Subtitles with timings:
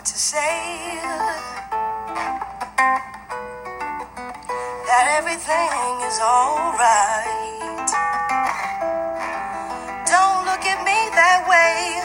[0.00, 0.96] hard to say
[4.88, 7.90] that everything is alright.
[10.08, 12.00] Don't look at me that way.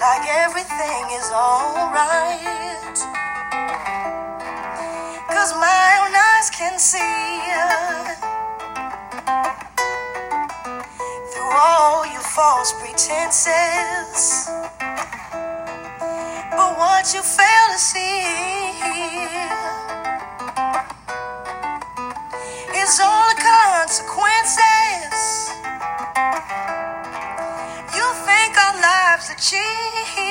[0.00, 2.98] Like everything is alright.
[5.30, 7.22] Cause my own eyes can see
[11.32, 14.50] through all your false pretenses.
[16.50, 18.20] But what you fail to see
[22.82, 25.52] is all the consequences.
[27.96, 30.21] You think our lives are cheap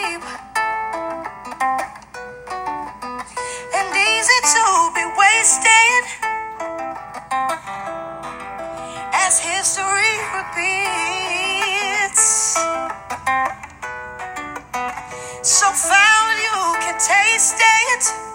[15.44, 18.31] So foul you can taste it.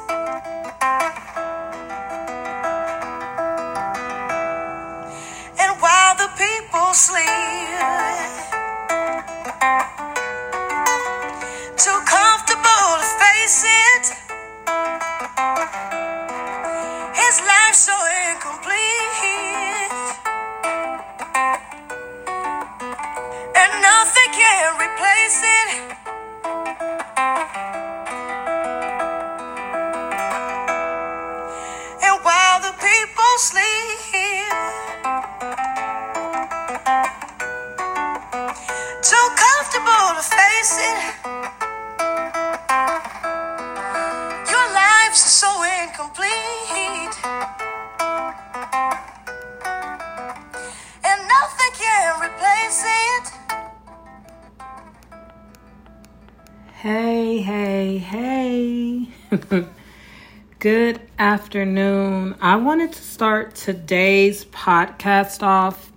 [61.57, 62.35] Afternoon.
[62.43, 65.91] I wanted to start today's podcast off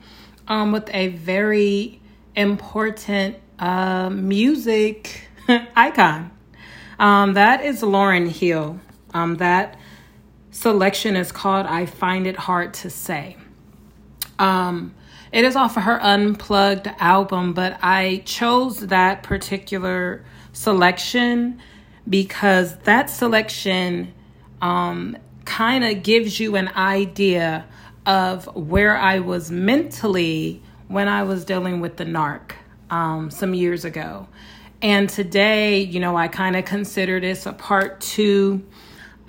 [0.48, 2.00] um, with a very
[2.34, 5.28] important uh, music
[5.76, 6.32] icon.
[6.98, 8.80] Um, that is Lauryn Hill.
[9.14, 9.78] Um, that
[10.52, 13.36] selection is called I Find It Hard to Say.
[14.40, 14.96] Um,
[15.34, 21.60] it is off of her unplugged album, but I chose that particular selection
[22.08, 24.14] because that selection
[24.62, 27.66] um, kind of gives you an idea
[28.06, 32.54] of where I was mentally when I was dealing with the narc
[32.90, 34.28] um, some years ago.
[34.82, 38.66] And today, you know, I kind of consider this a part two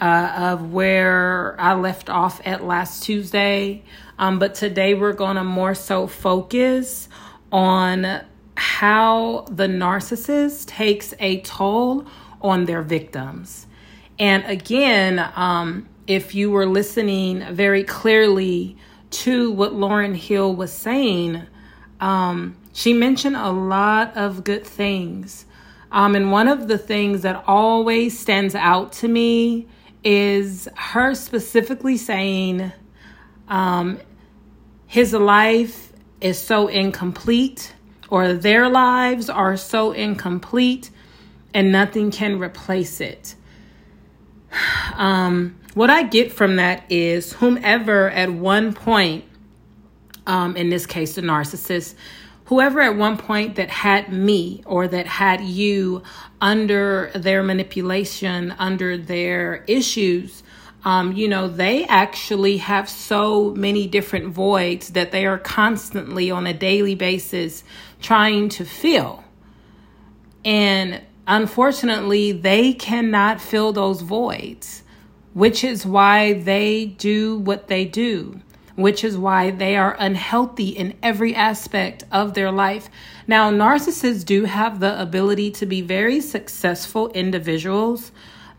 [0.01, 3.83] uh, of where I left off at last Tuesday.
[4.19, 7.09] Um, but today we're going to more so focus
[7.53, 8.23] on
[8.57, 12.07] how the narcissist takes a toll
[12.41, 13.67] on their victims.
[14.19, 18.77] And again, um, if you were listening very clearly
[19.11, 21.47] to what Lauryn Hill was saying,
[22.01, 25.47] um, she mentioned a lot of good things.
[25.93, 29.69] Um, and one of the things that always stands out to me
[30.03, 32.73] is her specifically saying
[33.47, 34.01] um,
[34.89, 37.73] his life is so incomplete,
[38.09, 40.91] or their lives are so incomplete,
[41.55, 43.37] and nothing can replace it.
[44.97, 49.25] Um, what I get from that is whomever at one point,
[50.27, 51.95] um, in this case, the narcissist,
[52.47, 56.03] whoever at one point that had me or that had you
[56.41, 60.43] under their manipulation, under their issues,
[60.85, 66.47] um, you know, they actually have so many different voids that they are constantly on
[66.47, 67.63] a daily basis
[68.01, 69.23] trying to fill.
[70.45, 74.83] And unfortunately, they cannot fill those voids,
[75.33, 78.41] which is why they do what they do,
[78.75, 82.89] which is why they are unhealthy in every aspect of their life.
[83.27, 88.11] Now, narcissists do have the ability to be very successful individuals,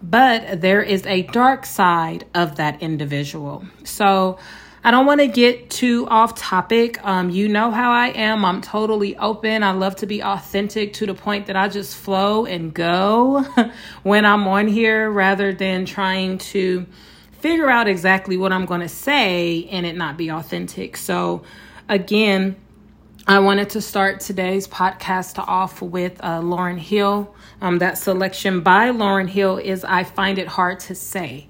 [0.02, 3.66] but there is a dark side of that individual.
[3.84, 4.40] So,
[4.84, 7.04] I don't want to get too off topic.
[7.06, 8.44] Um, you know how I am.
[8.44, 9.62] I'm totally open.
[9.62, 13.46] I love to be authentic to the point that I just flow and go
[14.04, 16.88] when I'm on here rather than trying to
[17.34, 20.98] figure out exactly what I'm going to say and it not be authentic.
[20.98, 21.44] So,
[21.88, 22.56] again,
[23.28, 27.36] I wanted to start today's podcast off with uh, Lauryn Hill.
[27.62, 31.48] Um, that selection by Lauryn Hill is I Find It Hard to Say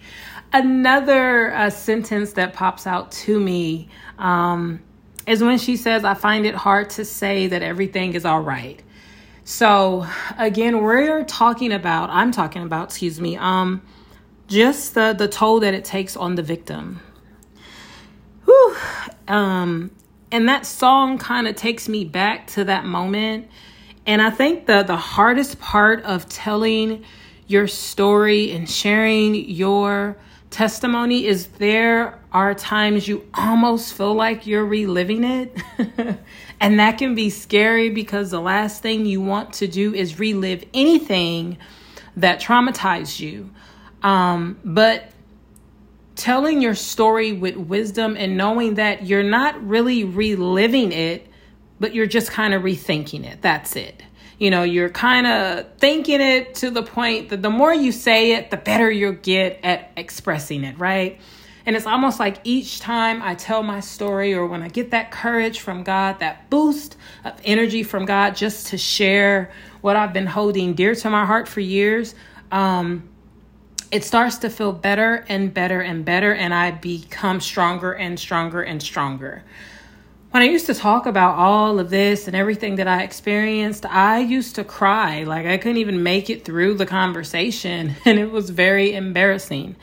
[0.53, 4.81] another uh, sentence that pops out to me um,
[5.27, 8.81] is when she says, I find it hard to say that everything is all right.
[9.44, 10.06] So,
[10.38, 13.81] again, we're talking about, I'm talking about, excuse me, um,
[14.48, 17.00] just the, the toll that it takes on the victim.
[18.45, 18.75] Whew.
[19.27, 19.92] Um,
[20.31, 23.48] and that song kind of takes me back to that moment.
[24.06, 27.03] And I think the, the hardest part of telling
[27.48, 30.18] your story and sharing your
[30.51, 35.57] testimony is there are times you almost feel like you're reliving it.
[36.59, 40.63] and that can be scary because the last thing you want to do is relive
[40.74, 41.57] anything
[42.18, 43.50] that traumatized you.
[44.03, 45.06] Um, but
[46.15, 51.27] telling your story with wisdom and knowing that you're not really reliving it,
[51.80, 53.42] but you're just kind of rethinking it.
[53.42, 54.03] That's it.
[54.41, 58.31] You know, you're kind of thinking it to the point that the more you say
[58.31, 61.19] it, the better you'll get at expressing it, right?
[61.63, 65.11] And it's almost like each time I tell my story or when I get that
[65.11, 69.51] courage from God, that boost of energy from God just to share
[69.81, 72.15] what I've been holding dear to my heart for years,
[72.51, 73.07] um,
[73.91, 78.63] it starts to feel better and better and better, and I become stronger and stronger
[78.63, 79.43] and stronger.
[80.31, 84.19] When I used to talk about all of this and everything that I experienced, I
[84.19, 85.23] used to cry.
[85.23, 89.75] Like I couldn't even make it through the conversation, and it was very embarrassing.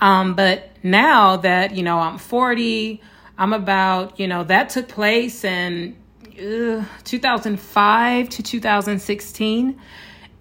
[0.00, 3.02] Um, but now that, you know, I'm 40,
[3.36, 9.80] I'm about, you know, that took place in uh, 2005 to 2016.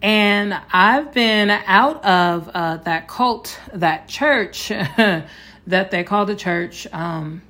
[0.02, 4.70] And I've been out of uh, that cult, that church
[5.68, 7.42] that they call the church, um,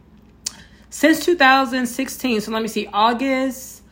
[0.89, 2.41] since 2016.
[2.41, 3.83] So let me see, August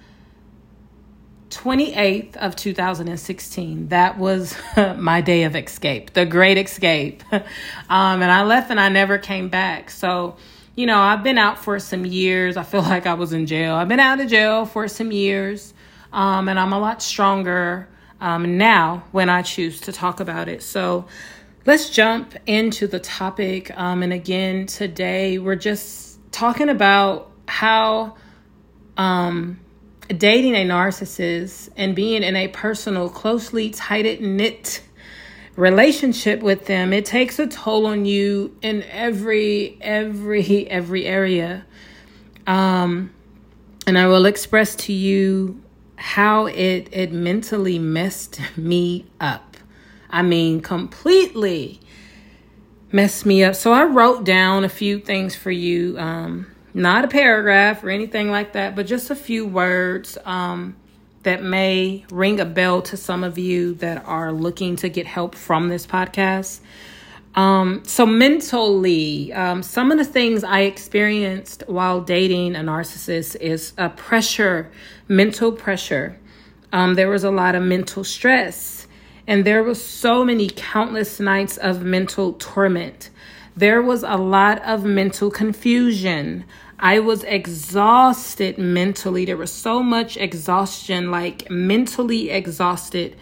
[1.49, 3.87] 28th of 2016.
[3.89, 4.55] That was
[4.97, 7.23] my day of escape, the great escape.
[7.31, 7.41] um,
[7.89, 9.89] and I left and I never came back.
[9.89, 10.37] So,
[10.75, 12.57] you know, I've been out for some years.
[12.57, 13.75] I feel like I was in jail.
[13.75, 15.73] I've been out of jail for some years.
[16.11, 17.87] Um, and I'm a lot stronger
[18.19, 20.63] um, now when I choose to talk about it.
[20.63, 21.05] So
[21.65, 23.77] let's jump into the topic.
[23.77, 28.15] Um, and again, today we're just talking about how
[28.95, 29.59] um,
[30.07, 34.83] dating a narcissist and being in a personal, closely tight knit
[35.55, 41.65] relationship with them, it takes a toll on you in every, every, every area.
[42.45, 43.11] Um,
[43.87, 45.59] and I will express to you
[45.95, 49.57] how it it mentally messed me up.
[50.11, 51.79] I mean, completely
[52.91, 53.55] messed me up.
[53.55, 55.97] So I wrote down a few things for you.
[55.99, 60.75] Um, not a paragraph or anything like that, but just a few words um,
[61.23, 65.33] that may ring a bell to some of you that are looking to get help
[65.33, 66.59] from this podcast.
[67.33, 73.73] Um, so mentally, um, some of the things I experienced while dating a narcissist is
[73.77, 74.71] a pressure,
[75.07, 76.19] mental pressure.
[76.71, 78.76] Um, there was a lot of mental stress,
[79.27, 83.09] and there was so many countless nights of mental torment.
[83.55, 86.45] There was a lot of mental confusion.
[86.79, 89.25] I was exhausted mentally.
[89.25, 93.17] There was so much exhaustion, like mentally exhausted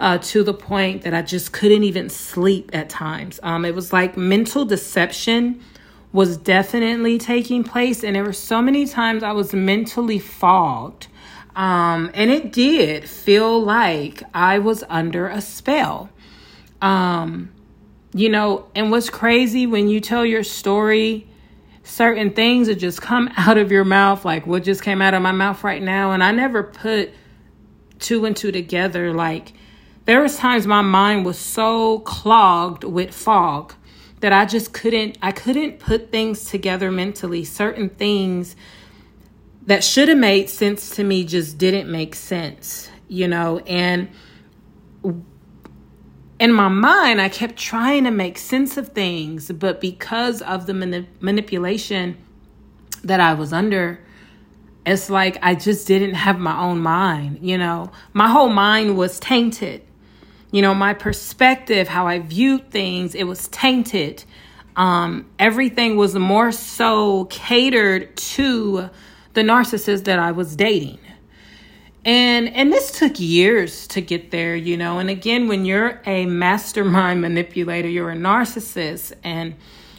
[0.00, 3.38] uh, to the point that I just couldn't even sleep at times.
[3.42, 5.60] Um, it was like mental deception
[6.12, 11.08] was definitely taking place, and there were so many times I was mentally fogged.
[11.56, 16.10] Um, and it did feel like I was under a spell.
[16.82, 17.52] Um,
[18.12, 21.28] you know, and what's crazy when you tell your story,
[21.82, 25.22] certain things that just come out of your mouth, like what just came out of
[25.22, 26.12] my mouth right now.
[26.12, 27.12] And I never put
[27.98, 29.12] two and two together.
[29.12, 29.52] Like,
[30.04, 33.74] there was times my mind was so clogged with fog
[34.20, 37.44] that I just couldn't I couldn't put things together mentally.
[37.44, 38.56] Certain things
[39.66, 44.08] that should have made sense to me just didn't make sense, you know, and
[46.38, 50.74] in my mind I kept trying to make sense of things, but because of the
[50.74, 52.16] mani- manipulation
[53.02, 54.00] that I was under,
[54.84, 57.90] it's like I just didn't have my own mind, you know.
[58.12, 59.82] My whole mind was tainted
[60.54, 64.22] you know, my perspective, how I viewed things, it was tainted.
[64.76, 68.88] Um, everything was more so catered to
[69.34, 70.98] the narcissist that I was dating.
[72.04, 74.98] And and this took years to get there, you know.
[74.98, 79.54] And again, when you're a mastermind manipulator, you're a narcissist and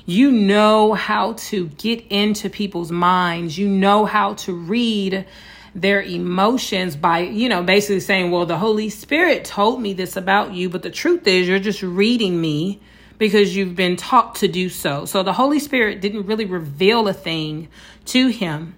[0.05, 3.57] you know how to get into people's minds.
[3.57, 5.25] You know how to read
[5.73, 10.53] their emotions by, you know, basically saying, well, the Holy Spirit told me this about
[10.53, 12.79] you, but the truth is you're just reading me
[13.17, 15.05] because you've been taught to do so.
[15.05, 17.67] So the Holy Spirit didn't really reveal a thing
[18.05, 18.75] to him.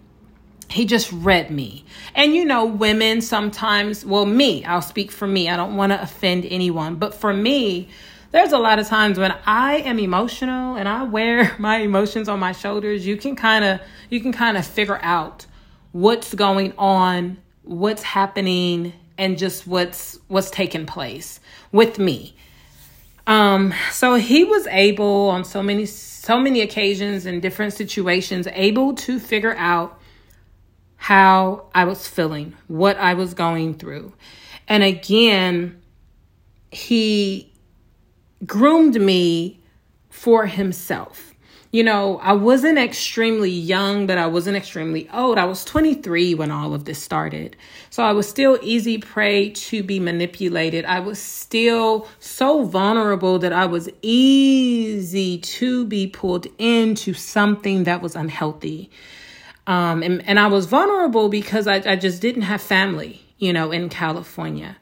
[0.70, 1.86] He just read me.
[2.14, 5.50] And you know, women sometimes, well, me, I'll speak for me.
[5.50, 7.90] I don't want to offend anyone, but for me,
[8.32, 12.40] there's a lot of times when I am emotional and I wear my emotions on
[12.40, 15.46] my shoulders, you can kind of you can kind of figure out
[15.92, 21.40] what's going on, what's happening and just what's what's taking place
[21.72, 22.36] with me.
[23.26, 28.94] Um so he was able on so many so many occasions in different situations able
[28.96, 29.97] to figure out
[30.98, 34.14] how I was feeling, what I was going through.
[34.68, 35.82] And again,
[36.72, 37.54] he
[38.46, 39.62] groomed me
[40.10, 41.34] for himself.
[41.72, 45.38] You know, I wasn't extremely young, but I wasn't extremely old.
[45.38, 47.58] I was 23 when all of this started.
[47.90, 50.86] So I was still easy prey to be manipulated.
[50.86, 58.02] I was still so vulnerable that I was easy to be pulled into something that
[58.02, 58.90] was unhealthy.
[59.68, 63.72] Um, and, and I was vulnerable because I, I just didn't have family, you know,
[63.72, 64.78] in California.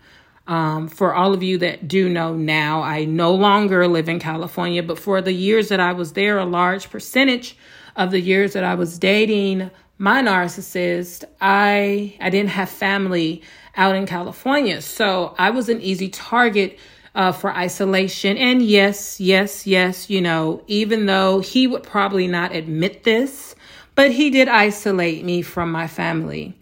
[0.47, 4.83] Um, for all of you that do know now, I no longer live in California,
[4.83, 7.57] but for the years that I was there, a large percentage
[7.95, 13.41] of the years that I was dating my narcissist, I I didn't have family
[13.75, 16.77] out in California, so I was an easy target
[17.15, 18.37] uh, for isolation.
[18.37, 23.54] And yes, yes, yes, you know, even though he would probably not admit this,
[23.95, 26.55] but he did isolate me from my family.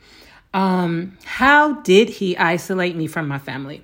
[0.53, 3.83] Um, how did he isolate me from my family?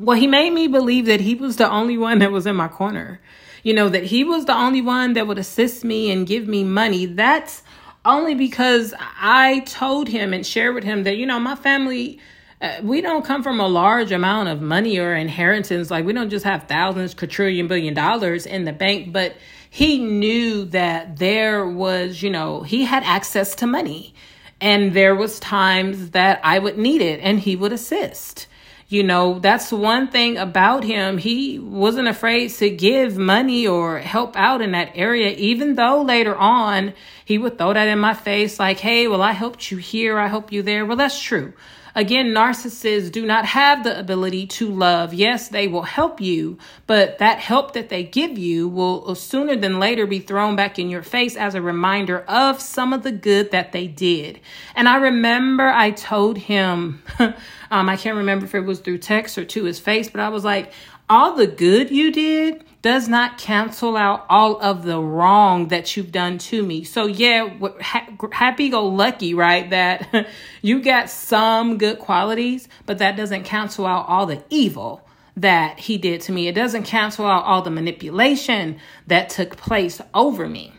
[0.00, 2.66] Well, he made me believe that he was the only one that was in my
[2.66, 3.20] corner.
[3.62, 6.64] You know, that he was the only one that would assist me and give me
[6.64, 7.06] money.
[7.06, 7.62] That's
[8.04, 12.18] only because I told him and shared with him that, you know, my family,
[12.60, 15.90] uh, we don't come from a large amount of money or inheritance.
[15.90, 19.36] Like, we don't just have thousands, quadrillion, billion dollars in the bank, but
[19.74, 24.14] he knew that there was, you know, he had access to money
[24.60, 28.46] and there was times that I would need it and he would assist.
[28.86, 31.18] You know, that's one thing about him.
[31.18, 36.36] He wasn't afraid to give money or help out in that area, even though later
[36.36, 40.20] on he would throw that in my face like, hey, well, I helped you here,
[40.20, 40.86] I help you there.
[40.86, 41.52] Well, that's true.
[41.96, 45.14] Again, narcissists do not have the ability to love.
[45.14, 46.58] Yes, they will help you,
[46.88, 50.90] but that help that they give you will sooner than later be thrown back in
[50.90, 54.40] your face as a reminder of some of the good that they did.
[54.74, 57.34] And I remember I told him, um,
[57.70, 60.44] I can't remember if it was through text or to his face, but I was
[60.44, 60.72] like,
[61.08, 66.12] all the good you did does not cancel out all of the wrong that you've
[66.12, 66.84] done to me.
[66.84, 67.48] So yeah,
[67.80, 69.68] happy go lucky, right?
[69.70, 70.28] That
[70.62, 75.06] you got some good qualities, but that doesn't cancel out all the evil
[75.36, 76.46] that he did to me.
[76.46, 80.72] It doesn't cancel out all the manipulation that took place over me.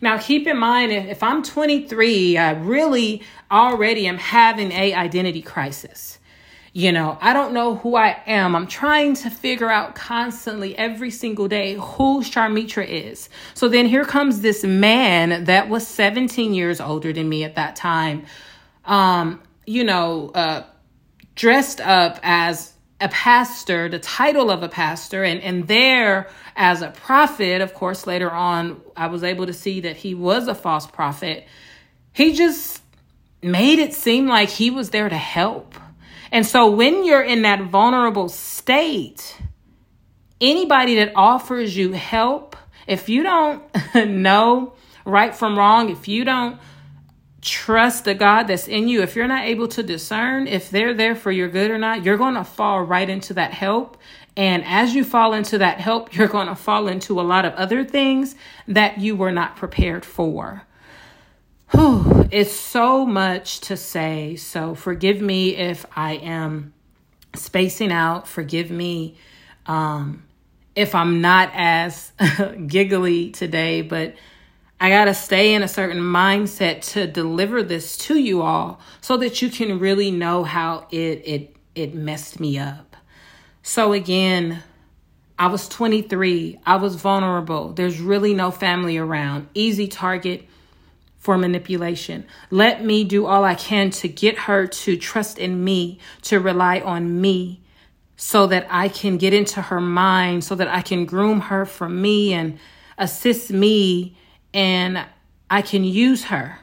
[0.00, 5.42] Now, keep in mind, if, if I'm 23, I really already am having a identity
[5.42, 6.17] crisis.
[6.78, 8.54] You know, I don't know who I am.
[8.54, 13.28] I'm trying to figure out constantly every single day who Sharmitra is.
[13.54, 17.74] So then here comes this man that was 17 years older than me at that
[17.74, 18.26] time.
[18.84, 20.66] Um, you know, uh,
[21.34, 26.92] dressed up as a pastor, the title of a pastor, and, and there as a
[26.92, 30.86] prophet, of course, later on, I was able to see that he was a false
[30.86, 31.44] prophet.
[32.12, 32.80] He just
[33.42, 35.74] made it seem like he was there to help
[36.30, 39.36] and so when you're in that vulnerable state,
[40.40, 42.56] anybody that offers you help,
[42.86, 43.62] if you don't
[43.94, 46.58] know right from wrong, if you don't
[47.40, 51.14] trust the God that's in you, if you're not able to discern if they're there
[51.14, 53.96] for your good or not, you're going to fall right into that help.
[54.36, 57.54] And as you fall into that help, you're going to fall into a lot of
[57.54, 58.34] other things
[58.66, 60.64] that you were not prepared for.
[61.70, 64.36] Whew, it's so much to say.
[64.36, 66.72] So forgive me if I am
[67.34, 68.26] spacing out.
[68.26, 69.16] Forgive me
[69.66, 70.24] um,
[70.74, 72.12] if I'm not as
[72.66, 74.14] giggly today, but
[74.80, 79.16] I got to stay in a certain mindset to deliver this to you all so
[79.18, 82.96] that you can really know how it it it messed me up.
[83.62, 84.62] So again,
[85.38, 86.60] I was 23.
[86.64, 87.72] I was vulnerable.
[87.72, 89.48] There's really no family around.
[89.54, 90.47] Easy target
[91.18, 92.24] for manipulation.
[92.50, 96.80] Let me do all I can to get her to trust in me, to rely
[96.80, 97.60] on me,
[98.16, 101.88] so that I can get into her mind, so that I can groom her for
[101.88, 102.58] me and
[102.96, 104.16] assist me,
[104.54, 105.04] and
[105.50, 106.58] I can use her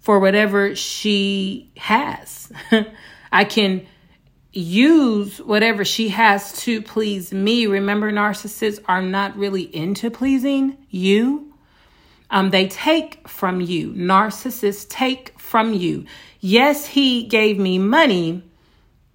[0.00, 2.52] for whatever she has.
[3.32, 3.86] I can
[4.52, 7.66] use whatever she has to please me.
[7.66, 11.47] Remember, narcissists are not really into pleasing you
[12.30, 13.92] Um, they take from you.
[13.92, 16.04] Narcissists take from you.
[16.40, 18.42] Yes, he gave me money,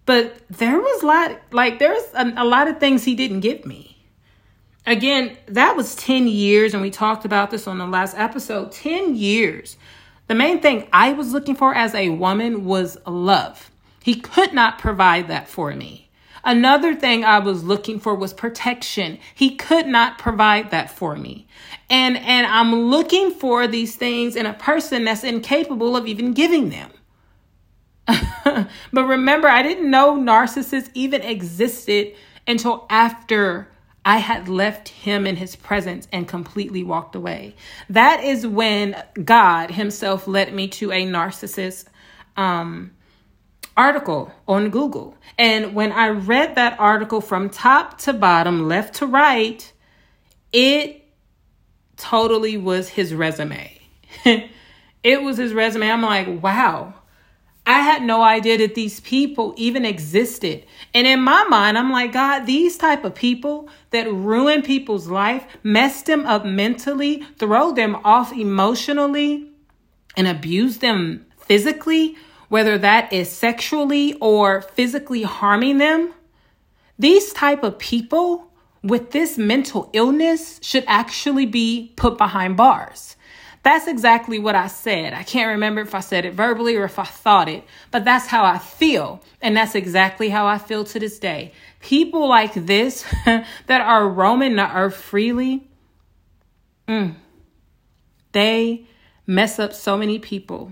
[0.05, 3.93] but there was lot, like there's a, a lot of things he didn't give me.
[4.85, 9.15] Again, that was 10 years, and we talked about this on the last episode 10
[9.15, 9.77] years.
[10.27, 13.71] The main thing I was looking for as a woman was love.
[14.03, 16.02] He could not provide that for me.
[16.43, 19.17] Another thing I was looking for was protection.
[19.33, 21.47] He could not provide that for me.
[21.89, 26.69] And and I'm looking for these things in a person that's incapable of even giving
[26.69, 26.91] them.
[28.93, 32.13] but remember, I didn't know narcissists even existed
[32.45, 33.69] until after
[34.05, 37.55] I had left him in his presence and completely walked away.
[37.89, 41.85] That is when God Himself led me to a narcissist
[42.35, 42.91] um,
[43.75, 45.15] article on Google.
[45.37, 49.71] And when I read that article from top to bottom, left to right,
[50.51, 51.03] it
[51.97, 53.79] totally was his resume.
[55.03, 55.89] it was his resume.
[55.89, 56.93] I'm like, wow.
[57.65, 60.65] I had no idea that these people even existed.
[60.93, 65.45] And in my mind, I'm like, God, these type of people that ruin people's life,
[65.63, 69.49] mess them up mentally, throw them off emotionally,
[70.17, 72.17] and abuse them physically,
[72.53, 76.13] whether that is sexually or physically harming them,
[76.99, 78.47] these type of people
[78.83, 83.15] with this mental illness should actually be put behind bars.
[83.63, 85.13] That's exactly what I said.
[85.13, 88.27] I can't remember if I said it verbally or if I thought it, but that's
[88.27, 89.23] how I feel.
[89.41, 91.53] And that's exactly how I feel to this day.
[91.79, 95.71] People like this that are roaming the earth freely,
[96.87, 97.15] mm,
[98.31, 98.85] they
[99.25, 100.71] mess up so many people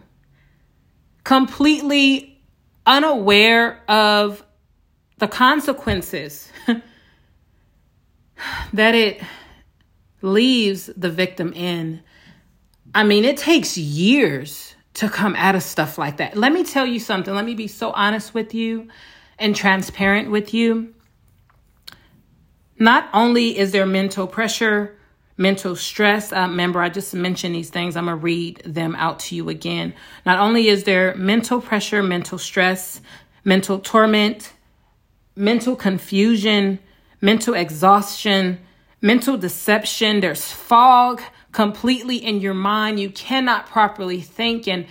[1.23, 2.41] completely
[2.85, 4.43] unaware of
[5.17, 6.49] the consequences
[8.73, 9.21] that it
[10.21, 12.01] leaves the victim in.
[12.93, 16.35] I mean, it takes years to come out of stuff like that.
[16.35, 17.33] Let me tell you something.
[17.33, 18.89] Let me be so honest with you
[19.39, 20.93] and transparent with you.
[22.77, 24.97] Not only is there mental pressure
[25.41, 26.31] mental stress.
[26.31, 27.97] Uh, remember, I just mentioned these things.
[27.97, 29.93] I'm going to read them out to you again.
[30.25, 33.01] Not only is there mental pressure, mental stress,
[33.43, 34.53] mental torment,
[35.35, 36.79] mental confusion,
[37.21, 38.59] mental exhaustion,
[39.01, 42.99] mental deception, there's fog completely in your mind.
[42.99, 44.85] You cannot properly think and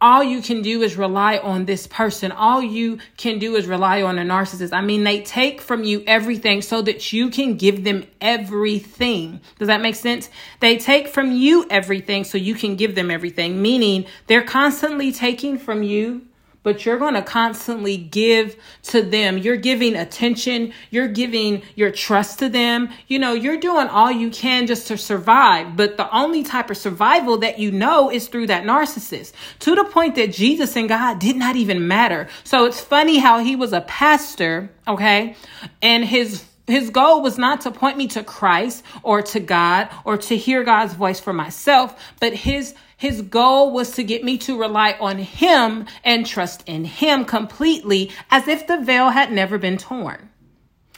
[0.00, 2.32] all you can do is rely on this person.
[2.32, 4.72] All you can do is rely on a narcissist.
[4.72, 9.40] I mean, they take from you everything so that you can give them everything.
[9.58, 10.30] Does that make sense?
[10.60, 15.58] They take from you everything so you can give them everything, meaning they're constantly taking
[15.58, 16.22] from you
[16.62, 19.38] but you're going to constantly give to them.
[19.38, 20.72] You're giving attention.
[20.90, 22.90] You're giving your trust to them.
[23.08, 25.76] You know, you're doing all you can just to survive.
[25.76, 29.84] But the only type of survival that you know is through that narcissist to the
[29.84, 32.28] point that Jesus and God did not even matter.
[32.44, 35.36] So it's funny how he was a pastor, okay?
[35.80, 40.16] And his his goal was not to point me to Christ or to God or
[40.18, 44.60] to hear God's voice for myself, but his his goal was to get me to
[44.60, 49.78] rely on him and trust in him completely as if the veil had never been
[49.78, 50.28] torn.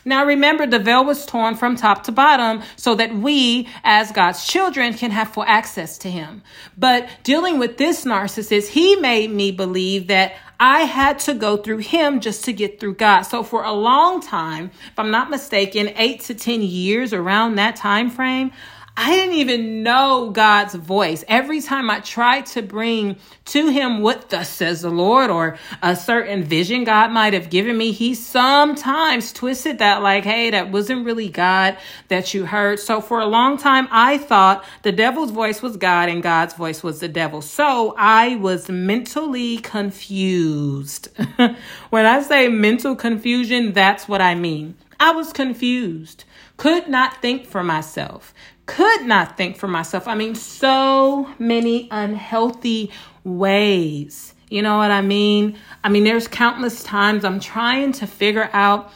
[0.04, 4.44] Now remember, the veil was torn from top to bottom so that we, as God's
[4.44, 6.42] children, can have full access to Him.
[6.76, 11.78] But dealing with this narcissist, he made me believe that I had to go through
[11.78, 13.22] him just to get through God.
[13.22, 17.74] So for a long time, if I'm not mistaken, eight to 10 years around that
[17.74, 18.52] time frame,
[18.94, 21.24] I didn't even know God's voice.
[21.26, 25.96] Every time I tried to bring to him what thus says the Lord or a
[25.96, 31.06] certain vision God might have given me, he sometimes twisted that like, hey, that wasn't
[31.06, 31.78] really God
[32.08, 32.80] that you heard.
[32.80, 36.82] So for a long time, I thought the devil's voice was God and God's voice
[36.82, 37.40] was the devil.
[37.40, 41.08] So I was mentally confused.
[41.90, 44.74] when I say mental confusion, that's what I mean.
[45.00, 46.24] I was confused
[46.62, 48.32] could not think for myself
[48.66, 50.06] could not think for myself.
[50.06, 52.90] I mean, so many unhealthy
[53.24, 54.34] ways.
[54.48, 55.56] You know what I mean?
[55.82, 58.92] I mean, there's countless times I'm trying to figure out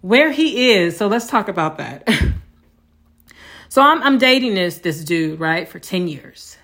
[0.00, 0.96] where he is.
[0.96, 2.08] So let's talk about that.
[3.68, 6.56] so I'm, I'm dating this this dude, right, for 10 years.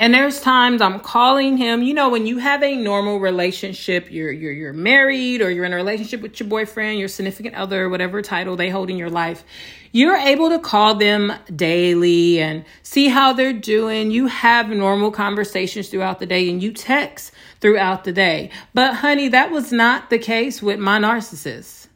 [0.00, 4.32] And there's times I'm calling him, you know, when you have a normal relationship, you're
[4.32, 8.22] you're you're married or you're in a relationship with your boyfriend, your significant other, whatever
[8.22, 9.44] title they hold in your life,
[9.92, 14.10] you're able to call them daily and see how they're doing.
[14.10, 18.50] You have normal conversations throughout the day and you text throughout the day.
[18.72, 21.88] But honey, that was not the case with my narcissist.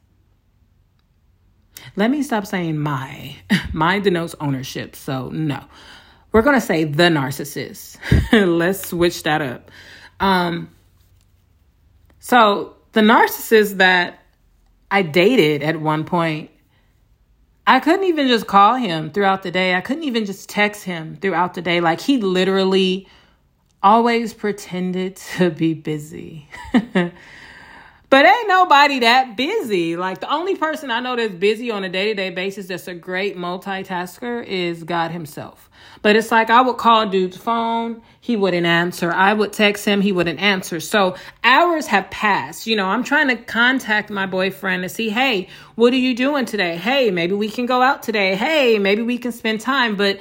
[1.96, 3.36] Let me stop saying my.
[3.72, 5.64] My denotes ownership, so no.
[6.34, 7.96] We're going to say the narcissist.
[8.58, 9.70] Let's switch that up.
[10.18, 10.68] Um,
[12.18, 14.18] so the narcissist that
[14.90, 16.50] I dated at one point,
[17.68, 19.76] I couldn't even just call him throughout the day.
[19.76, 21.80] I couldn't even just text him throughout the day.
[21.80, 23.06] Like he literally
[23.80, 26.48] always pretended to be busy.
[28.14, 29.96] But ain't nobody that busy.
[29.96, 32.86] Like the only person I know that's busy on a day to day basis that's
[32.86, 35.68] a great multitasker is God Himself.
[36.04, 39.10] But it's like I would call dude's phone, he wouldn't answer.
[39.10, 40.78] I would text him, he wouldn't answer.
[40.78, 42.66] So hours have passed.
[42.66, 46.44] You know, I'm trying to contact my boyfriend to see, hey, what are you doing
[46.44, 46.76] today?
[46.76, 48.34] Hey, maybe we can go out today.
[48.34, 49.96] Hey, maybe we can spend time.
[49.96, 50.20] But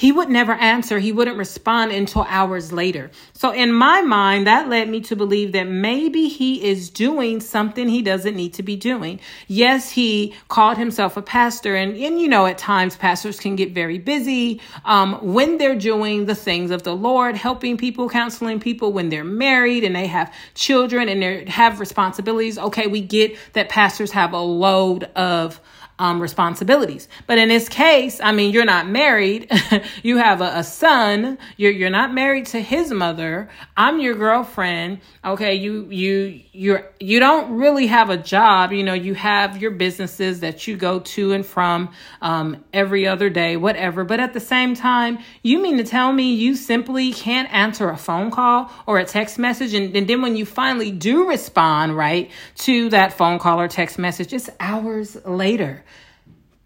[0.00, 0.98] he would never answer.
[0.98, 3.10] He wouldn't respond until hours later.
[3.34, 7.86] So, in my mind, that led me to believe that maybe he is doing something
[7.86, 9.20] he doesn't need to be doing.
[9.46, 13.72] Yes, he called himself a pastor, and, and you know, at times pastors can get
[13.72, 18.94] very busy um, when they're doing the things of the Lord, helping people, counseling people
[18.94, 22.56] when they're married and they have children and they have responsibilities.
[22.56, 25.60] Okay, we get that pastors have a load of
[26.00, 27.08] um, responsibilities.
[27.26, 29.52] But in this case, I mean, you're not married.
[30.02, 31.36] you have a, a, son.
[31.58, 33.50] You're you're not married to his mother.
[33.76, 35.00] I'm your girlfriend.
[35.22, 38.72] Okay, you you you're you don't really have a job.
[38.72, 41.90] You know, you have your businesses that you go to and from
[42.22, 44.02] um, every other day, whatever.
[44.02, 47.98] But at the same time, you mean to tell me you simply can't answer a
[47.98, 52.30] phone call or a text message, and, and then when you finally do respond, right
[52.54, 55.84] to that phone call or text message, it's hours later.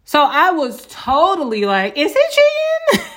[0.05, 2.23] So I was totally like, is he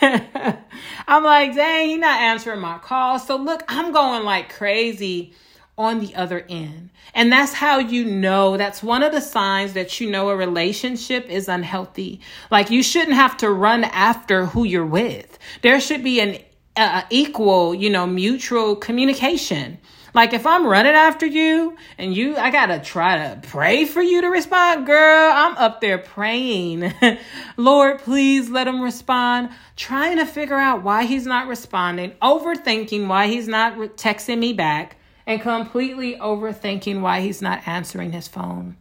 [0.02, 0.58] cheating?
[1.08, 3.20] I'm like, dang, he not answering my call.
[3.20, 5.34] So look, I'm going like crazy
[5.78, 6.90] on the other end.
[7.14, 11.30] And that's how you know, that's one of the signs that you know a relationship
[11.30, 12.22] is unhealthy.
[12.52, 15.38] Like you shouldn't have to run after who you're with.
[15.62, 16.40] There should be an
[16.76, 19.80] uh, equal, you know, mutual communication.
[20.18, 24.22] Like if I'm running after you and you, I gotta try to pray for you
[24.22, 25.32] to respond, girl.
[25.32, 26.92] I'm up there praying,
[27.58, 29.52] Lord, please let him respond.
[29.76, 34.98] Trying to figure out why he's not responding, overthinking why he's not texting me back,
[35.28, 38.76] and completely overthinking why he's not answering his phone.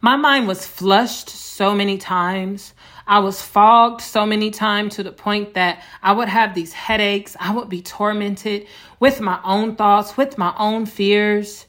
[0.00, 2.74] My mind was flushed so many times.
[3.06, 7.36] I was fogged so many times to the point that I would have these headaches.
[7.38, 8.66] I would be tormented
[9.00, 11.66] with my own thoughts, with my own fears,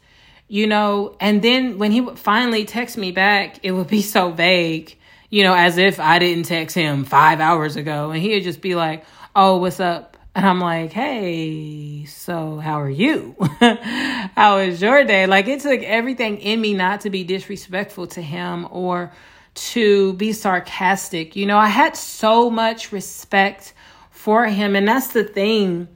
[0.48, 1.16] you know.
[1.20, 4.98] And then when he would finally text me back, it would be so vague,
[5.30, 8.12] you know, as if I didn't text him five hours ago.
[8.12, 10.14] And he would just be like, Oh, what's up?
[10.36, 13.36] And I'm like, hey, so how are you?
[14.36, 15.28] how was your day?
[15.28, 19.12] Like, it took everything in me not to be disrespectful to him or
[19.56, 21.36] to be sarcastic.
[21.36, 23.74] You know, I had so much respect
[24.10, 24.76] for him.
[24.76, 25.88] And that's the thing.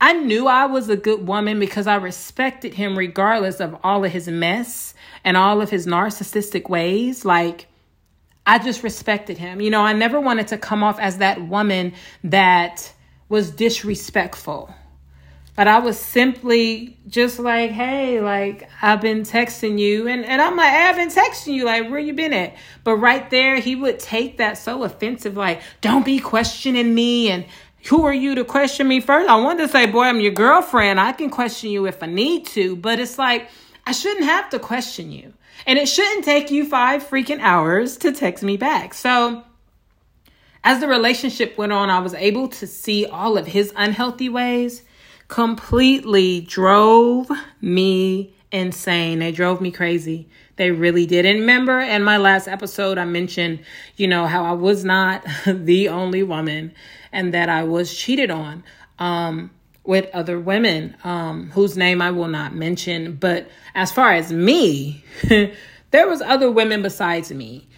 [0.00, 4.12] I knew I was a good woman because I respected him regardless of all of
[4.12, 7.24] his mess and all of his narcissistic ways.
[7.24, 7.66] Like,
[8.44, 9.60] I just respected him.
[9.60, 12.92] You know, I never wanted to come off as that woman that
[13.28, 14.72] was disrespectful.
[15.56, 20.54] But I was simply just like, hey, like I've been texting you, and, and I'm
[20.56, 22.54] like, hey, I've been texting you, like, where you been at?
[22.84, 27.46] But right there, he would take that so offensive, like, don't be questioning me and
[27.86, 29.28] who are you to question me first?
[29.28, 31.00] I wanted to say, boy, I'm your girlfriend.
[31.00, 33.48] I can question you if I need to, but it's like
[33.86, 35.32] I shouldn't have to question you.
[35.66, 38.92] And it shouldn't take you five freaking hours to text me back.
[38.92, 39.44] So
[40.64, 44.82] as the relationship went on, I was able to see all of his unhealthy ways
[45.28, 49.18] completely drove me insane.
[49.18, 50.28] They drove me crazy.
[50.56, 51.26] They really did.
[51.26, 53.60] And remember in my last episode, I mentioned,
[53.96, 56.72] you know, how I was not the only woman
[57.12, 58.64] and that I was cheated on
[58.98, 59.50] um,
[59.84, 63.16] with other women um, whose name I will not mention.
[63.16, 65.04] But as far as me,
[65.90, 67.68] there was other women besides me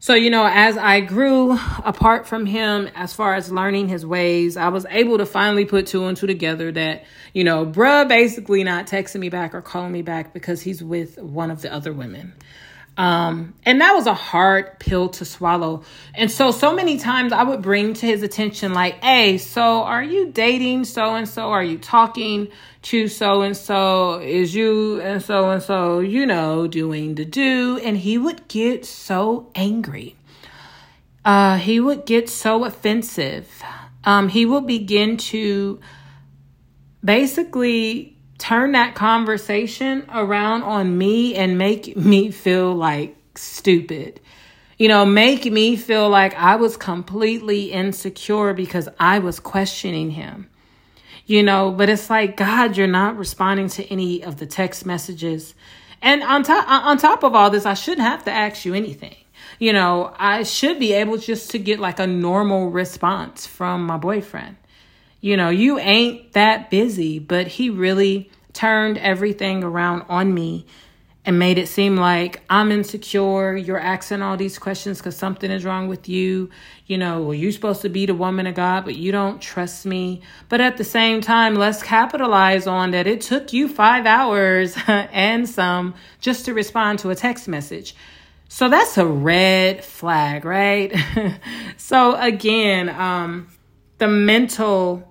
[0.00, 4.56] so, you know, as I grew apart from him, as far as learning his ways,
[4.56, 8.62] I was able to finally put two and two together that, you know, bruh basically
[8.62, 11.92] not texting me back or calling me back because he's with one of the other
[11.92, 12.34] women.
[12.98, 15.84] Um, and that was a hard pill to swallow.
[16.16, 20.02] And so, so many times I would bring to his attention, like, hey, so are
[20.02, 21.50] you dating so and so?
[21.50, 22.48] Are you talking
[22.82, 24.18] to so and so?
[24.18, 27.78] Is you and so and so, you know, doing the do?
[27.84, 30.16] And he would get so angry.
[31.24, 33.48] Uh, he would get so offensive.
[34.02, 35.78] Um, he would begin to
[37.04, 44.20] basically turn that conversation around on me and make me feel like stupid.
[44.78, 50.48] you know, make me feel like I was completely insecure because I was questioning him.
[51.26, 55.54] You know, but it's like, God, you're not responding to any of the text messages.
[56.00, 59.16] And on top on top of all this, I shouldn't have to ask you anything.
[59.58, 63.96] You know, I should be able just to get like a normal response from my
[63.98, 64.56] boyfriend.
[65.20, 70.66] You know, you ain't that busy, but he really turned everything around on me
[71.28, 73.54] and made it seem like I'm insecure.
[73.54, 76.48] You're asking all these questions because something is wrong with you.
[76.86, 79.84] You know, well, you're supposed to be the woman of God, but you don't trust
[79.84, 80.22] me.
[80.48, 85.46] But at the same time, let's capitalize on that it took you five hours and
[85.46, 87.94] some just to respond to a text message.
[88.48, 90.96] So that's a red flag, right?
[91.76, 93.48] so again, um,
[93.98, 95.07] the mental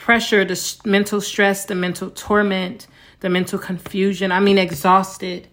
[0.00, 2.86] pressure, the mental stress, the mental torment,
[3.20, 4.32] the mental confusion.
[4.32, 5.46] I mean, exhausted,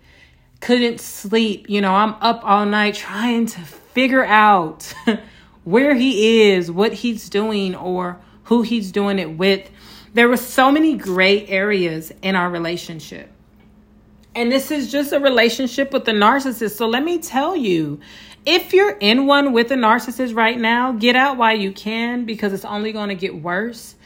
[0.62, 1.70] couldn't sleep.
[1.70, 4.94] You know, I'm up all night trying to figure out
[5.66, 9.70] where he is, what he's doing, or who he's doing it with.
[10.14, 13.30] There were so many gray areas in our relationship.
[14.34, 16.78] And this is just a relationship with the narcissist.
[16.78, 18.00] So let me tell you,
[18.46, 22.54] if you're in one with a narcissist right now, get out while you can because
[22.54, 23.97] it's only going to get worse.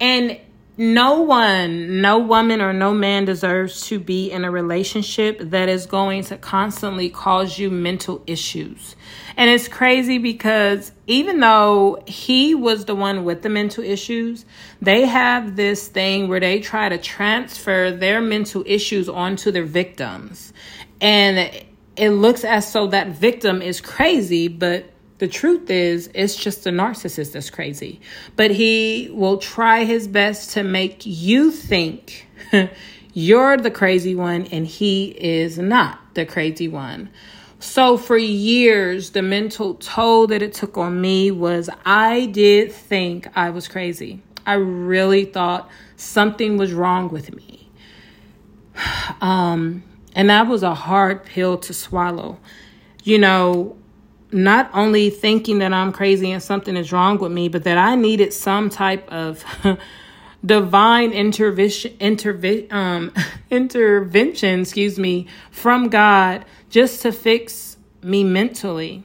[0.00, 0.40] And
[0.80, 5.84] no one, no woman or no man deserves to be in a relationship that is
[5.84, 8.96] going to constantly cause you mental issues.
[9.36, 14.46] And it's crazy because even though he was the one with the mental issues,
[14.80, 20.54] they have this thing where they try to transfer their mental issues onto their victims.
[21.02, 21.50] And
[21.96, 24.89] it looks as though that victim is crazy, but
[25.20, 28.00] the truth is, it's just the narcissist that's crazy.
[28.36, 32.26] But he will try his best to make you think
[33.12, 37.10] you're the crazy one and he is not the crazy one.
[37.58, 43.28] So, for years, the mental toll that it took on me was I did think
[43.36, 44.22] I was crazy.
[44.46, 47.70] I really thought something was wrong with me.
[49.20, 49.82] Um,
[50.14, 52.38] and that was a hard pill to swallow.
[53.04, 53.76] You know,
[54.32, 57.94] not only thinking that I'm crazy and something is wrong with me, but that I
[57.94, 59.44] needed some type of
[60.44, 63.12] divine intervention, interve- um,
[63.50, 69.02] intervention, excuse me, from God just to fix me mentally.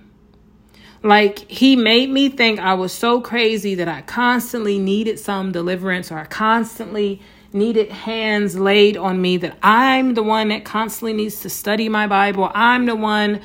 [1.04, 6.12] Like he made me think I was so crazy that I constantly needed some deliverance
[6.12, 7.22] or I constantly
[7.54, 12.08] needed hands laid on me that I'm the one that constantly needs to study my
[12.08, 12.52] Bible.
[12.54, 13.42] I'm the one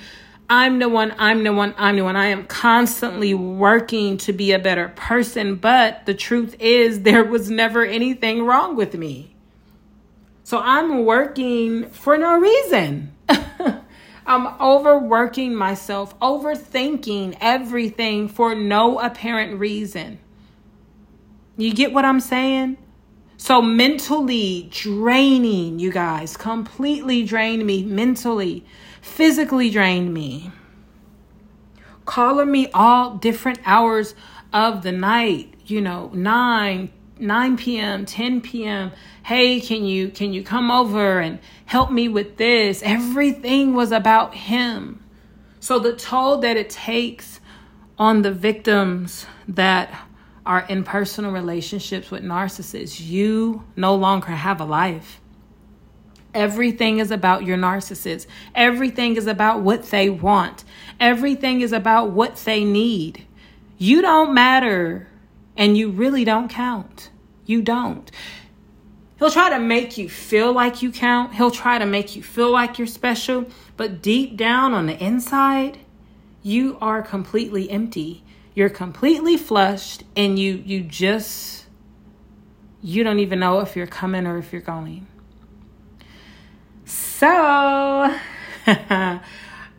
[0.51, 2.17] I'm the one, I'm the one, I'm the one.
[2.17, 7.49] I am constantly working to be a better person, but the truth is, there was
[7.49, 9.37] never anything wrong with me.
[10.43, 13.15] So I'm working for no reason.
[14.27, 20.19] I'm overworking myself, overthinking everything for no apparent reason.
[21.57, 22.77] You get what I'm saying?
[23.37, 28.67] So, mentally draining, you guys, completely drained me mentally
[29.01, 30.51] physically drained me.
[32.05, 34.15] Calling me all different hours
[34.53, 38.93] of the night, you know, 9, 9 p.m., 10 p.m.
[39.23, 42.83] Hey, can you can you come over and help me with this?
[42.83, 45.05] Everything was about him.
[45.61, 47.41] So the toll that it takes
[47.99, 50.07] on the victims that
[50.47, 55.20] are in personal relationships with narcissists, you no longer have a life.
[56.35, 58.27] Everything is about your narcissist.
[58.55, 60.65] Everything is about what they want.
[60.99, 63.27] Everything is about what they need.
[63.79, 65.09] You don't matter
[65.57, 67.11] and you really don't count.
[67.47, 68.11] You don't.
[69.19, 71.35] He'll try to make you feel like you count.
[71.35, 73.47] He'll try to make you feel like you're special.
[73.77, 75.79] But deep down on the inside,
[76.43, 78.25] you are completely empty.
[78.55, 81.67] You're completely flushed and you you just
[82.83, 85.07] you don't even know if you're coming or if you're going.
[86.91, 87.29] So,
[88.67, 89.21] I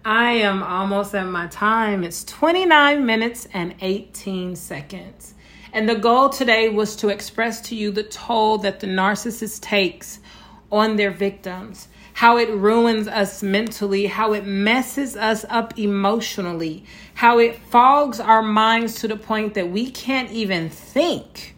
[0.06, 2.06] am almost at my time.
[2.06, 5.34] It's 29 minutes and 18 seconds.
[5.74, 10.20] And the goal today was to express to you the toll that the narcissist takes
[10.72, 17.40] on their victims, how it ruins us mentally, how it messes us up emotionally, how
[17.40, 21.56] it fogs our minds to the point that we can't even think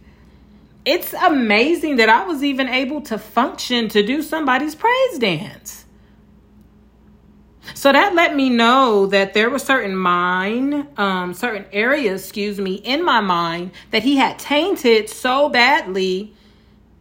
[0.86, 5.86] it's amazing that I was even able to function to do somebody's praise dance.
[7.74, 12.76] So that let me know that there were certain mind, um, certain areas, excuse me,
[12.76, 16.34] in my mind that he had tainted so badly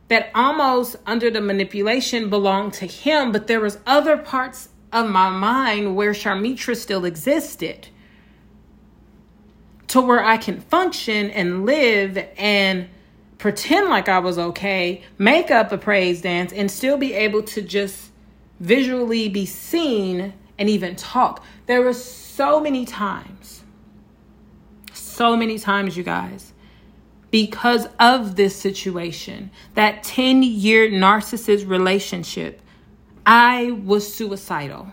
[0.09, 5.31] that almost under the manipulation belonged to him, but there was other parts of my
[5.31, 7.88] mind where Sharmitra still existed
[9.88, 12.88] to where I can function and live and
[13.43, 17.61] pretend like I was okay, make up a praise dance, and still be able to
[17.61, 18.13] just
[18.61, 21.45] visually be seen and even talk.
[21.67, 23.65] There were so many times,
[24.93, 26.53] so many times, you guys,
[27.33, 32.63] because of this situation, that 10 year narcissist relationship,
[33.27, 34.93] I was suicidal.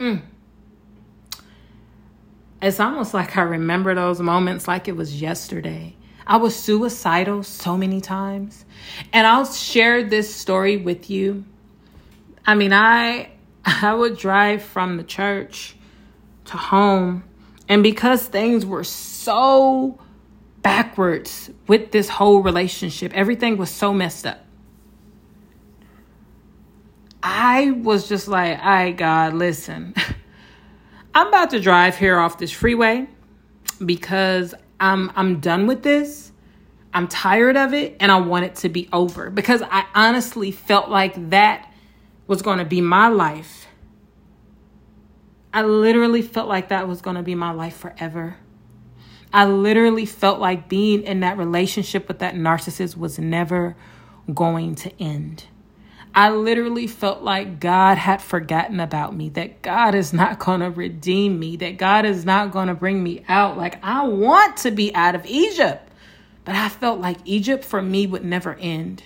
[0.00, 0.22] Mm.
[2.60, 5.94] It's almost like I remember those moments like it was yesterday.
[6.30, 8.64] I was suicidal so many times.
[9.12, 11.44] And I'll share this story with you
[12.46, 13.30] I mean, I
[13.64, 15.76] I would drive from the church
[16.46, 17.24] to home,
[17.68, 20.00] and because things were so
[20.62, 24.44] backwards with this whole relationship, everything was so messed up.
[27.22, 29.94] I was just like, "I right, God, listen.
[31.14, 33.06] I'm about to drive here off this freeway
[33.84, 36.32] because I'm I'm done with this.
[36.92, 40.88] I'm tired of it and I want it to be over because I honestly felt
[40.88, 41.72] like that
[42.26, 43.66] was going to be my life.
[45.52, 48.38] I literally felt like that was going to be my life forever.
[49.32, 53.76] I literally felt like being in that relationship with that narcissist was never
[54.32, 55.44] going to end.
[56.14, 60.70] I literally felt like God had forgotten about me, that God is not going to
[60.70, 63.56] redeem me, that God is not going to bring me out.
[63.56, 65.88] Like, I want to be out of Egypt,
[66.44, 69.04] but I felt like Egypt for me would never end.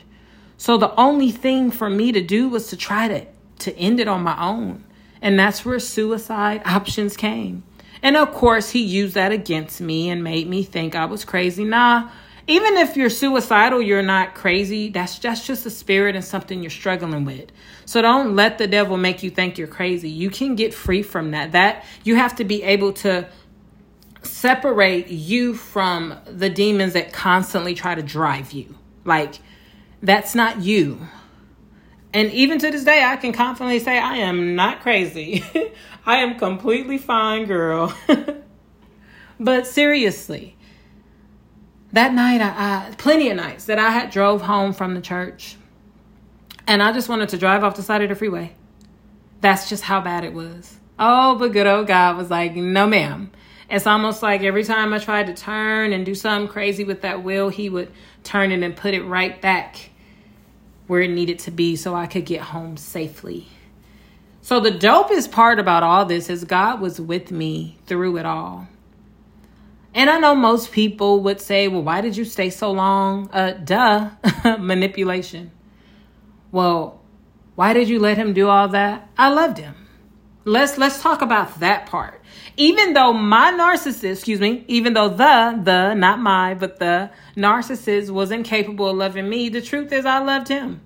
[0.57, 3.27] So the only thing for me to do was to try to,
[3.61, 4.85] to end it on my own.
[5.21, 7.64] And that's where suicide options came.
[8.03, 11.64] And of course, he used that against me and made me think I was crazy.
[11.64, 12.09] Nah,
[12.46, 14.90] even if you're suicidal, you're not crazy.
[14.90, 17.50] That's, that's just a spirit and something you're struggling with.
[17.87, 20.11] So don't let the devil make you think you're crazy.
[20.11, 21.52] You can get free from that.
[21.52, 23.28] That you have to be able to
[24.22, 28.76] separate you from the demons that constantly try to drive you.
[29.04, 29.40] Like
[30.02, 31.09] that's not you.
[32.12, 35.44] And even to this day, I can confidently say I am not crazy.
[36.07, 37.92] I am completely fine, girl.
[39.40, 40.57] but seriously,
[41.94, 45.57] that night, I, I, plenty of nights that I had drove home from the church,
[46.66, 48.54] and I just wanted to drive off the side of the freeway.
[49.40, 50.78] That's just how bad it was.
[50.98, 53.30] Oh, but good old God was like, no, ma'am.
[53.70, 57.22] It's almost like every time I tried to turn and do something crazy with that
[57.22, 57.92] wheel, he would
[58.24, 59.90] turn it and put it right back
[60.87, 63.48] where it needed to be so I could get home safely.
[64.42, 68.68] So, the dopest part about all this is God was with me through it all.
[69.94, 73.30] And I know most people would say, well, why did you stay so long?
[73.33, 74.11] Uh, duh,
[74.59, 75.52] manipulation.
[76.50, 77.00] Well,
[77.54, 79.09] why did you let him do all that?
[79.16, 79.74] I loved him.
[80.46, 82.20] Let's let's talk about that part.
[82.57, 88.11] Even though my narcissist, excuse me, even though the the not my but the narcissist
[88.11, 90.83] was incapable of loving me, the truth is I loved him.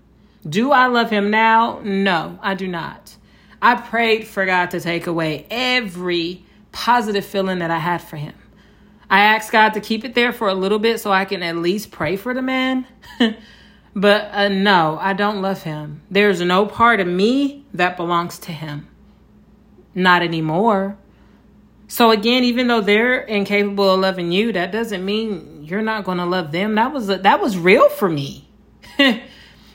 [0.49, 1.81] Do I love him now?
[1.83, 3.17] No, I do not.
[3.61, 8.35] I prayed for God to take away every positive feeling that I had for him.
[9.11, 11.57] I asked God to keep it there for a little bit so I can at
[11.57, 12.87] least pray for the man.
[13.95, 16.03] but uh, no, I don't love him.
[16.11, 18.87] There's no part of me that belongs to him.
[19.95, 20.99] Not anymore.
[21.91, 26.19] So again, even though they're incapable of loving you, that doesn't mean you're not going
[26.19, 26.75] to love them.
[26.75, 28.47] That was a, that was real for me.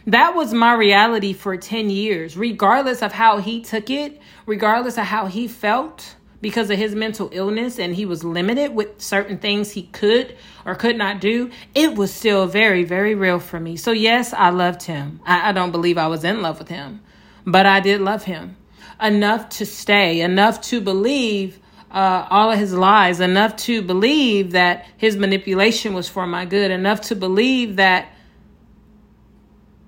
[0.06, 5.06] that was my reality for 10 years, regardless of how he took it, regardless of
[5.06, 9.72] how he felt because of his mental illness and he was limited with certain things
[9.72, 13.78] he could or could not do, it was still very, very real for me.
[13.78, 15.22] So, yes, I loved him.
[15.26, 17.02] I, I don't believe I was in love with him,
[17.46, 18.58] but I did love him
[19.02, 21.60] enough to stay, enough to believe
[21.92, 26.72] uh, all of his lies, enough to believe that his manipulation was for my good,
[26.72, 28.12] enough to believe that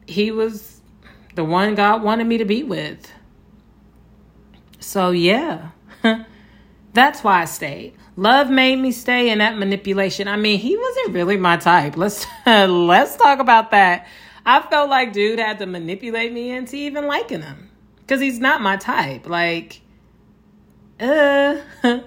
[0.08, 0.82] he was
[1.36, 3.12] the one God wanted me to be with.
[4.80, 5.72] So, yeah,
[6.96, 7.94] that's why I stayed.
[8.16, 10.28] Love made me stay in that manipulation.
[10.28, 11.98] I mean, he wasn't really my type.
[11.98, 14.08] Let's let's talk about that.
[14.46, 17.70] I felt like dude had to manipulate me into even liking him
[18.00, 19.28] because he's not my type.
[19.28, 19.82] Like,
[21.00, 22.02] uh, I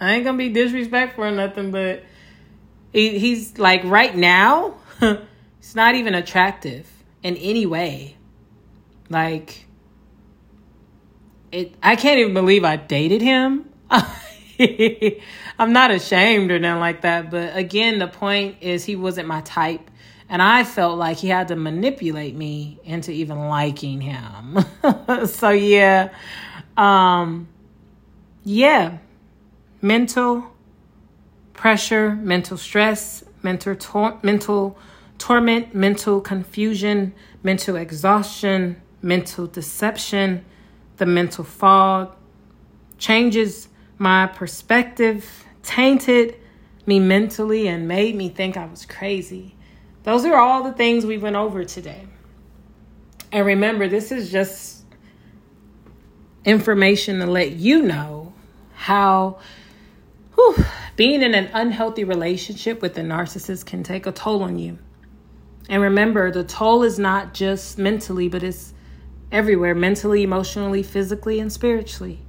[0.00, 2.02] ain't gonna be disrespectful or nothing, but
[2.92, 4.74] he, he's like right now,
[5.60, 6.90] he's not even attractive
[7.22, 8.16] in any way.
[9.08, 9.66] Like,
[11.52, 11.74] it.
[11.82, 13.68] I can't even believe I dated him.
[15.58, 19.40] I'm not ashamed or nothing like that, but again, the point is he wasn't my
[19.42, 19.90] type.
[20.28, 24.58] And I felt like he had to manipulate me into even liking him.
[25.26, 26.08] so, yeah,
[26.76, 27.48] um,
[28.44, 28.98] yeah,
[29.82, 30.44] mental
[31.52, 34.78] pressure, mental stress, mental tor- mental
[35.18, 40.44] torment, mental confusion, mental exhaustion, mental deception,
[40.96, 42.16] the mental fog
[42.98, 46.36] changes my perspective, tainted
[46.86, 49.54] me mentally, and made me think I was crazy.
[50.02, 52.06] Those are all the things we went over today.
[53.30, 54.84] And remember, this is just
[56.44, 58.32] information to let you know
[58.74, 59.38] how
[60.34, 60.56] whew,
[60.96, 64.78] being in an unhealthy relationship with a narcissist can take a toll on you.
[65.68, 68.74] And remember, the toll is not just mentally, but it's
[69.30, 72.20] everywhere mentally, emotionally, physically, and spiritually.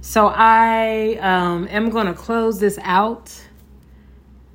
[0.00, 3.34] So I um, am going to close this out.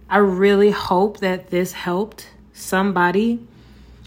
[0.10, 3.46] I really hope that this helped somebody.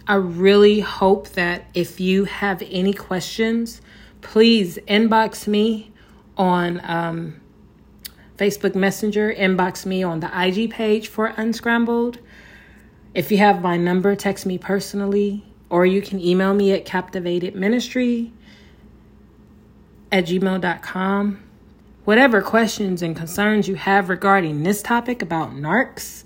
[0.07, 3.83] I really hope that if you have any questions,
[4.23, 5.93] please inbox me
[6.37, 7.41] on um,
[8.39, 12.19] Facebook Messenger, inbox me on the IG page for Unscrambled.
[13.15, 18.31] If you have my number, text me personally, or you can email me at captivatedministry
[20.13, 21.43] at gmail.com.
[22.05, 26.23] Whatever questions and concerns you have regarding this topic about narcs,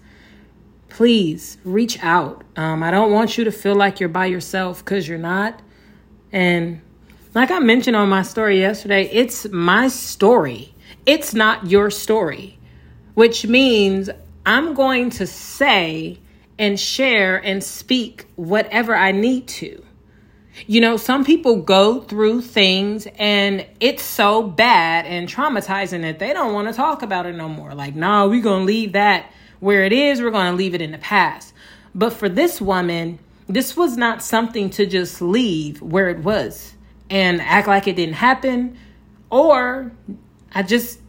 [0.89, 2.45] please reach out.
[2.57, 5.61] Um, I don't want you to feel like you're by yourself because you're not.
[6.33, 6.83] And
[7.35, 10.75] like I mentioned on my story yesterday, it's my story.
[11.07, 12.59] It's not your story,
[13.15, 14.11] which means
[14.45, 16.19] I'm going to say
[16.59, 19.83] and share and speak whatever I need to.
[20.67, 26.33] You know, some people go through things and it's so bad and traumatizing that they
[26.33, 27.75] don't want to talk about it no more.
[27.75, 30.21] Like, nah, we're going to leave that where it is.
[30.21, 31.53] We're going to leave it in the past.
[31.95, 36.75] But for this woman, this was not something to just leave where it was
[37.09, 38.79] and act like it didn't happen
[39.31, 39.93] or
[40.55, 41.01] I just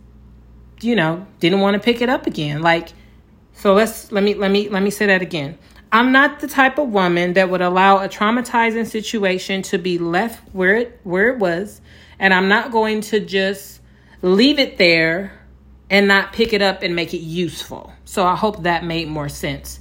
[0.84, 2.62] you know, didn't want to pick it up again.
[2.62, 2.90] Like
[3.54, 5.58] so let's let me let me let me say that again.
[5.92, 10.42] I'm not the type of woman that would allow a traumatizing situation to be left
[10.54, 11.82] where it where it was,
[12.18, 13.82] and I'm not going to just
[14.22, 15.38] leave it there
[15.90, 17.92] and not pick it up and make it useful.
[18.06, 19.80] So I hope that made more sense.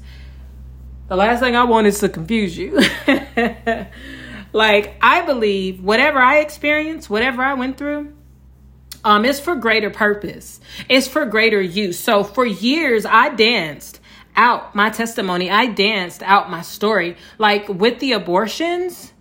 [1.06, 2.80] The last thing I want is to confuse you.
[4.52, 8.12] like I believe whatever I experienced, whatever I went through,
[9.04, 10.60] um, it's for greater purpose.
[10.88, 12.00] It's for greater use.
[12.00, 13.99] So for years I danced
[14.36, 15.50] out my testimony.
[15.50, 17.16] I danced out my story.
[17.38, 19.12] Like with the abortions,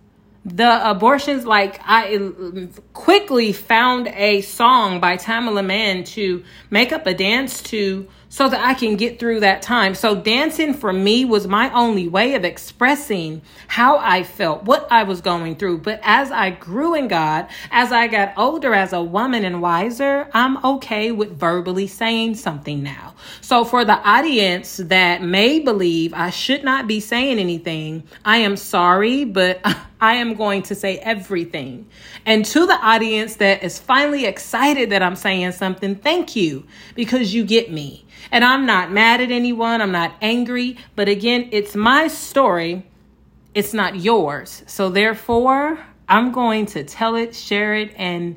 [0.44, 7.14] the abortions, like I quickly found a song by Tamela Mann to make up a
[7.14, 9.94] dance to so that I can get through that time.
[9.94, 15.02] So dancing for me was my only way of expressing how I felt, what I
[15.02, 15.78] was going through.
[15.78, 20.30] But as I grew in God, as I got older as a woman and wiser,
[20.32, 23.14] I'm okay with verbally saying something now.
[23.40, 28.56] So for the audience that may believe I should not be saying anything, I am
[28.56, 29.60] sorry, but
[30.00, 31.86] I am going to say everything.
[32.24, 37.34] And to the audience that is finally excited that I'm saying something, thank you because
[37.34, 38.06] you get me.
[38.32, 42.86] And I'm not mad at anyone, I'm not angry, but again, it's my story,
[43.54, 44.62] it's not yours.
[44.66, 45.78] So therefore,
[46.08, 48.36] I'm going to tell it, share it, and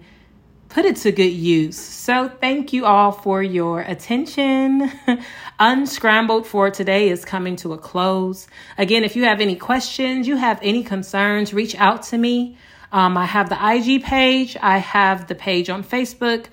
[0.73, 1.77] put it to good use.
[1.77, 4.91] So thank you all for your attention.
[5.59, 8.47] Unscrambled for today is coming to a close.
[8.79, 12.57] Again, if you have any questions, you have any concerns, reach out to me.
[12.91, 16.47] Um, I have the IG page, I have the page on Facebook.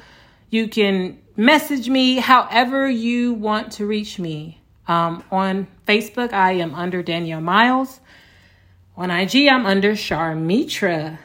[0.50, 4.60] You can message me however you want to reach me.
[4.86, 8.00] Um, on Facebook, I am under Danielle Miles.
[8.98, 11.18] On IG, I'm under Sharmitra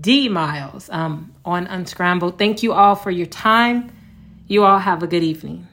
[0.00, 2.38] D Miles um, on Unscrambled.
[2.38, 3.90] Thank you all for your time.
[4.48, 5.68] You all have a good evening.